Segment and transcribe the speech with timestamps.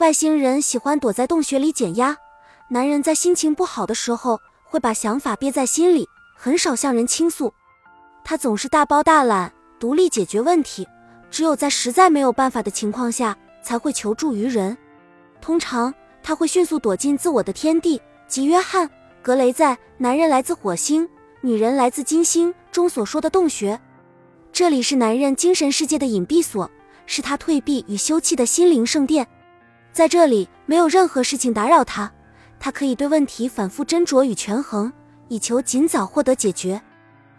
[0.00, 2.16] 外星人喜欢躲在洞穴里减压，
[2.68, 7.52] 男人在心情不好的时候会把想法憋在心里，很少向人倾诉。
[8.24, 10.88] 他总是大包大揽，独立解决问题，
[11.30, 14.74] 只有在实在没有办法的情况下才会求助于人。
[15.38, 15.92] 通常
[16.22, 18.88] 他会迅速躲进自我的天地，即约翰·
[19.20, 21.06] 格雷在《男人来自火星，
[21.42, 23.78] 女人来自金星》中所说的洞穴。
[24.50, 26.70] 这里是男人精神世界的隐蔽所，
[27.04, 29.28] 是他退避与休憩的心灵圣殿。
[29.92, 32.10] 在这里，没有任何事情打扰他，
[32.58, 34.92] 他可以对问题反复斟酌与权衡，
[35.28, 36.80] 以求尽早获得解决。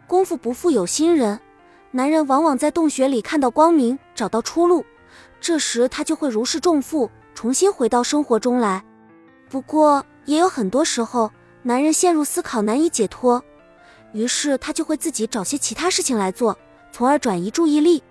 [0.06, 1.40] 功夫不负有心人，
[1.92, 4.86] 男人往往在洞穴里看到光明，找到出路，
[5.40, 8.84] 这时他就会如释重负，重新回到生活中来。
[9.50, 11.32] 不过，也有很多时候，
[11.64, 13.42] 男人陷入思考难以解脱，
[14.12, 16.58] 于是他就会自己找些其他事情来做，
[16.92, 18.04] 从而转移注意力。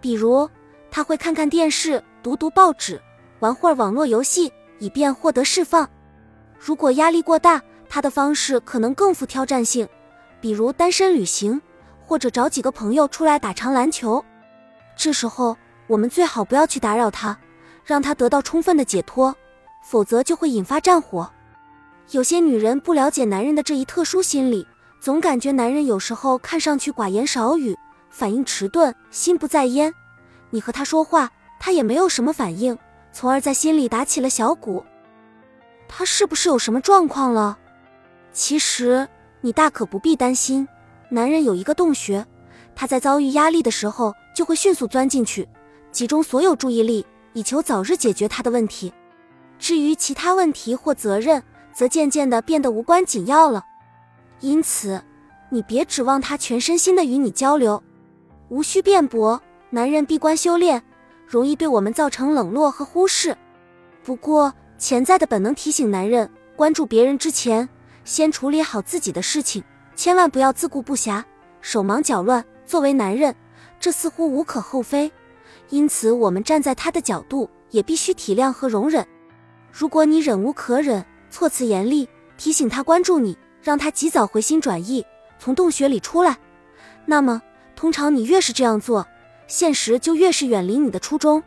[0.00, 0.48] 比如，
[0.90, 2.98] 他会看看电视，读读报纸。
[3.40, 5.88] 玩会儿网络游戏，以便获得释放。
[6.58, 9.88] 如果压力过大，他的方式可能更富挑战性，
[10.40, 11.60] 比如单身旅行，
[12.00, 14.24] 或者找几个朋友出来打场篮球。
[14.96, 17.36] 这时候，我们最好不要去打扰他，
[17.84, 19.34] 让他得到充分的解脱，
[19.82, 21.30] 否则就会引发战火。
[22.10, 24.66] 有些女人不了解男人的这一特殊心理，
[25.00, 27.76] 总感觉男人有时候看上去寡言少语，
[28.10, 29.92] 反应迟钝，心不在焉。
[30.50, 32.78] 你和他说话，他也没有什么反应。
[33.14, 34.84] 从而在心里打起了小鼓，
[35.86, 37.56] 他是不是有什么状况了？
[38.32, 39.08] 其实
[39.40, 40.66] 你大可不必担心。
[41.10, 42.26] 男人有一个洞穴，
[42.74, 45.48] 他在遭遇压力的时候就会迅速钻进去，
[45.92, 48.92] 集中所有注意力，以求早日解决他的问题。
[49.60, 51.40] 至于其他问题或责任，
[51.72, 53.64] 则渐渐的变得无关紧要了。
[54.40, 55.00] 因此，
[55.50, 57.80] 你别指望他全身心的与你交流，
[58.48, 59.40] 无需辩驳。
[59.70, 60.82] 男人闭关修炼。
[61.26, 63.36] 容易对我们造成冷落和忽视。
[64.02, 67.68] 不过，潜在的本能提醒男人，关注别人之前，
[68.04, 69.62] 先处理好自己的事情，
[69.96, 71.22] 千万不要自顾不暇、
[71.60, 72.44] 手忙脚乱。
[72.66, 73.34] 作为男人，
[73.78, 75.10] 这似乎无可厚非。
[75.70, 79.06] 因此，我们站在他的角度，也必须体谅和容忍。
[79.72, 85.04] 如果你忍无可忍，措辞严厉，提醒他关注你，让他及早回心转意，
[85.38, 86.38] 从洞穴里出来，
[87.06, 87.40] 那么，
[87.74, 89.06] 通常你越是这样做。
[89.46, 91.42] 现实就越是远离你的初衷。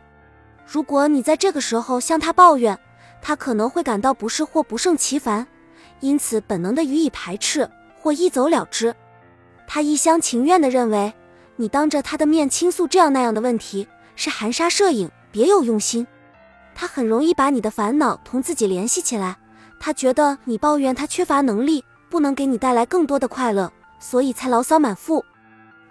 [0.66, 2.78] 如果你在这个时候向他抱怨，
[3.20, 5.46] 他可能会感到不适或不胜其烦，
[6.00, 7.68] 因此本能的予以排斥
[8.00, 8.94] 或一走了之。
[9.66, 11.12] 他一厢情愿地认为
[11.56, 16.06] 你当着他的面倾诉这样那样的问题是含沙射影，别有用心。
[16.74, 19.36] 他很容易把你的烦恼同自己联系起来，
[19.80, 25.24] 他觉得你抱怨他缺乏能力，不能给你带来更多的快乐，所以才牢骚满腹。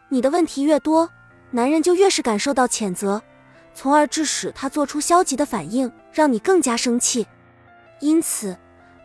[0.09, 1.09] 你的问题越多。
[1.51, 3.21] 男人就越是感受到谴责，
[3.73, 7.25] 从而致使他做出消极的反应，让你更加生气。
[7.99, 8.55] 因此，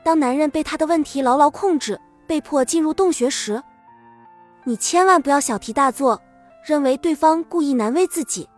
[0.05, 3.63] 当男人被他的问题牢牢控制，被迫进入洞穴时，
[4.65, 6.21] 你千万不要小题大做，
[6.67, 8.49] 认为对方故意难为自己。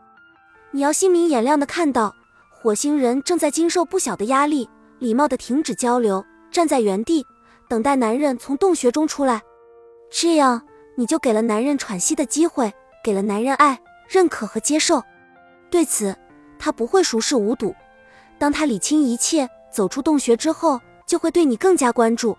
[0.71, 2.15] 你要心明眼亮的看到，
[2.51, 4.69] 火星人正在经受不小的压力，
[4.99, 7.25] 礼貌的停止交流，站在原地
[7.69, 9.43] 等待男人从洞穴中出来。
[10.11, 10.62] 这样，
[10.97, 12.72] 你就给了男人喘息的机会。
[13.04, 13.78] 给了男人爱、
[14.09, 15.03] 认可和接受，
[15.70, 16.16] 对此
[16.59, 17.75] 他不会熟视无睹。
[18.38, 22.37] 当他理清一切，走出洞穴之后，就会对你更加关注。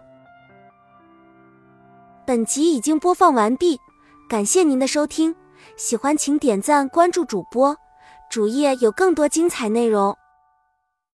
[2.25, 3.79] 本集已经播放完毕，
[4.27, 5.35] 感谢您的收听，
[5.77, 7.77] 喜欢请点赞关注主播，
[8.29, 10.17] 主页有更多精彩内容。